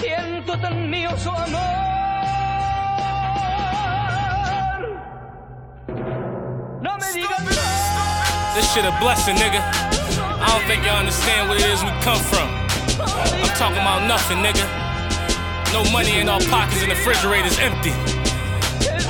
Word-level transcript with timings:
Siento 0.00 0.58
tan 0.60 0.90
mío 0.90 1.10
su 1.16 1.30
amor. 1.30 1.60
No 6.82 6.98
me 6.98 7.12
digas 7.12 7.40
más. 7.44 8.54
This 8.54 8.72
shit 8.72 8.84
a 8.84 8.96
blessing, 9.00 9.36
nigga. 9.36 9.60
I 10.40 10.46
don't 10.50 10.66
think 10.66 10.84
y'all 10.84 10.98
understand 10.98 11.48
what 11.48 11.58
it 11.58 11.66
is 11.66 11.82
we 11.82 11.90
come 12.02 12.20
from. 12.30 12.48
I'm 13.00 13.54
talking 13.56 13.78
about 13.78 14.06
nothing, 14.06 14.38
nigga. 14.38 14.66
No 15.72 15.84
money 15.92 16.20
in 16.20 16.28
our 16.28 16.40
pockets 16.48 16.82
and 16.82 16.90
the 16.90 16.94
refrigerator's 16.94 17.58
empty. 17.58 17.92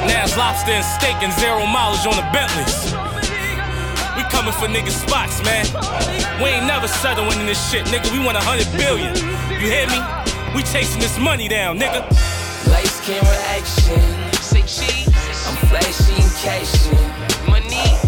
Nas 0.07 0.37
lobster 0.37 0.73
and 0.73 0.85
steak 0.85 1.17
and 1.23 1.33
zero 1.35 1.67
mileage 1.67 2.07
on 2.07 2.17
the 2.17 2.27
Bentleys. 2.33 2.95
We 4.17 4.23
coming 4.31 4.53
for 4.53 4.67
niggas 4.67 4.97
spots, 5.07 5.43
man. 5.45 5.67
We 6.43 6.51
ain't 6.51 6.67
never 6.67 6.89
settling 6.89 7.41
in 7.41 7.47
this 7.47 7.61
shit, 7.71 7.87
nigga. 7.87 8.11
We 8.13 8.19
want 8.25 8.37
a 8.37 8.41
hundred 8.41 8.71
billion. 8.77 9.15
You 9.61 9.69
hear 9.71 9.87
me? 9.87 10.28
We 10.55 10.63
chasing 10.63 11.01
this 11.01 11.19
money 11.19 11.47
down, 11.49 11.79
nigga. 11.79 12.03
Lights, 12.71 13.01
camera, 13.07 13.37
action. 13.49 14.01
Say 14.43 14.63
cheese. 14.63 15.09
I'm 15.47 15.57
flashy 15.69 16.15
and 16.15 16.33
cashing. 16.37 17.49
Money. 17.49 18.08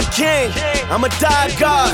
A 0.00 0.10
king, 0.10 0.48
I'm 0.88 1.04
a 1.04 1.12
die 1.20 1.52
god. 1.60 1.92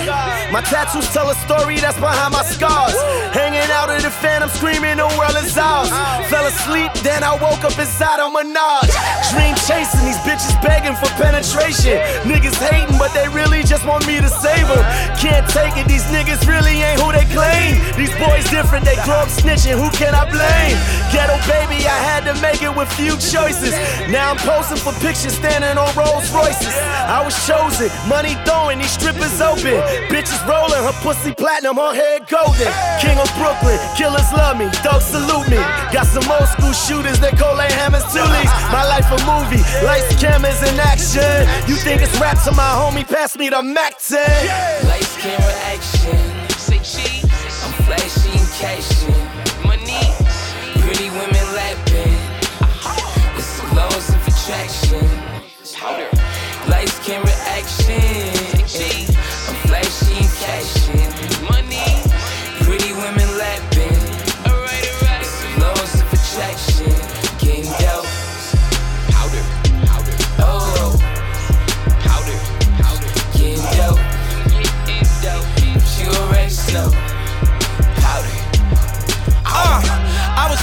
My 0.52 0.62
tattoos 0.62 1.08
tell 1.12 1.28
a 1.30 1.34
story 1.34 1.76
that's 1.82 1.98
behind 1.98 2.32
my 2.32 2.42
scars. 2.42 2.94
Hanging 3.34 3.66
out 3.74 3.90
in 3.90 4.02
the 4.02 4.10
phantom, 4.10 4.48
screaming, 4.48 4.96
the 4.96 5.10
world 5.18 5.36
is 5.42 5.58
ours. 5.58 5.90
Fell 6.30 6.46
asleep, 6.46 6.92
then 7.02 7.24
I 7.24 7.34
woke 7.34 7.64
up 7.66 7.76
inside 7.78 8.20
on 8.20 8.32
Menage. 8.32 8.94
Dream 9.34 9.54
chasing, 9.66 10.06
these 10.06 10.20
bitches 10.22 10.54
begging 10.62 10.94
for 10.94 11.10
penetration. 11.18 11.98
Niggas 12.22 12.56
hating, 12.62 12.98
but 12.98 13.12
they 13.12 13.28
really 13.28 13.62
just 13.62 13.84
want 13.84 14.06
me 14.06 14.20
to 14.20 14.30
save 14.30 14.66
them. 14.68 14.82
Can't 15.18 15.48
take 15.50 15.76
it, 15.76 15.88
these 15.88 16.04
niggas 16.12 16.46
really 16.46 16.82
ain't 16.84 17.00
who 17.00 17.12
they 17.12 17.24
claim. 17.32 17.80
These 17.96 18.14
boys 18.20 18.44
different, 18.50 18.84
they 18.84 18.96
grow 19.04 19.24
up 19.24 19.32
snitching, 19.32 19.76
who 19.80 19.88
can 19.96 20.14
I 20.14 20.28
blame? 20.28 20.76
Ghetto 21.12 21.36
baby, 21.48 21.82
I 21.88 21.98
had 22.04 22.22
to 22.28 22.34
make 22.40 22.62
it 22.62 22.72
with 22.74 22.90
few 22.94 23.16
choices. 23.16 23.72
Now 24.12 24.32
I'm 24.32 24.40
posing 24.44 24.76
for 24.76 24.92
pictures 25.00 25.34
standing 25.34 25.76
on 25.76 25.88
Rolls 25.96 26.28
Royces. 26.30 26.76
I 27.08 27.24
was 27.24 27.34
chosen, 27.48 27.88
money 28.08 28.36
throwing, 28.44 28.78
these 28.78 28.92
strippers 28.92 29.40
open. 29.40 29.80
Bitches 30.12 30.40
rolling, 30.44 30.84
her 30.84 30.96
pussy 31.00 31.32
platinum, 31.34 31.76
her 31.76 31.94
head 31.94 32.28
golden. 32.28 32.68
King 33.00 33.16
of 33.16 33.30
Brooklyn, 33.40 33.80
killers 33.96 34.28
love 34.36 34.58
me, 34.60 34.68
dogs 34.84 35.08
salute 35.08 35.48
me. 35.48 35.60
Got 35.92 36.06
some 36.06 36.28
old 36.30 36.48
school 36.52 36.72
shooters 36.72 37.18
that 37.20 37.36
their 37.56 37.72
hammers 37.72 38.04
tulies. 38.12 38.50
My 38.70 38.84
life 38.84 39.08
a 39.10 39.18
movie, 39.24 39.62
lights, 39.84 40.14
cameras, 40.20 40.62
in 40.62 40.78
action. 40.80 41.46
You 41.68 41.76
think 41.76 42.02
it's 42.02 42.18
rap 42.20 42.42
to 42.44 42.52
my 42.52 42.70
homie, 42.76 43.06
pass 43.06 43.36
me 43.36 43.48
the 43.48 43.62
Mac 43.62 43.98
10. 43.98 44.95
Action. 45.28 46.35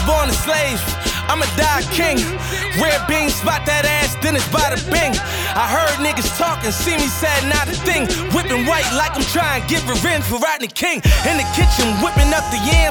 Born 0.06 0.30
a 0.30 0.36
slave. 0.36 0.80
I'm 1.32 1.40
a 1.40 1.50
die 1.56 1.88
king. 1.96 2.20
Red 2.78 3.00
beans, 3.08 3.34
spot 3.36 3.64
that 3.66 3.88
ass, 3.88 4.14
then 4.20 4.36
it's 4.36 4.48
by 4.52 4.68
the 4.76 4.80
bing. 4.92 5.16
I 5.56 5.66
heard 5.72 5.96
niggas 6.04 6.28
talking, 6.36 6.72
see 6.72 7.00
me 7.00 7.08
sad, 7.08 7.48
not 7.48 7.72
a 7.72 7.76
thing. 7.88 8.12
Whipping 8.36 8.68
white 8.68 8.88
like 8.92 9.16
I'm 9.16 9.24
trying 9.32 9.64
to 9.64 9.68
get 9.72 9.82
revenge 9.88 10.28
for 10.28 10.38
Rodney 10.38 10.68
King. 10.68 11.00
In 11.24 11.40
the 11.40 11.48
kitchen, 11.56 11.88
whipping 12.04 12.32
up 12.36 12.44
the 12.52 12.60
yams 12.68 12.83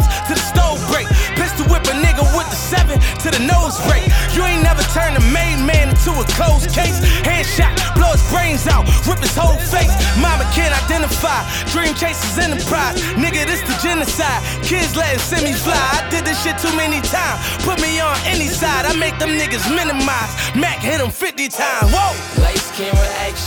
dream 11.72 11.94
chasers 11.94 12.38
enterprise. 12.38 13.00
Nigga, 13.16 13.46
this 13.46 13.60
the 13.62 13.76
genocide. 13.82 14.42
Kids 14.62 14.96
letting 14.96 15.18
send 15.18 15.44
me 15.44 15.52
fly. 15.52 15.76
I 15.76 16.08
did 16.10 16.24
this 16.24 16.42
shit 16.42 16.58
too 16.58 16.74
many 16.76 17.00
times. 17.02 17.40
Put 17.64 17.80
me 17.80 18.00
on 18.00 18.16
any 18.24 18.48
side, 18.48 18.86
I 18.86 18.94
make 18.96 19.18
them 19.18 19.30
niggas 19.30 19.68
minimize. 19.74 20.32
Mac 20.54 20.78
hit 20.78 20.98
them 20.98 21.10
50 21.10 21.48
times. 21.48 21.90
Whoa! 21.92 22.42
Lights, 22.42 22.70
camera, 22.76 23.08
action. 23.26 23.41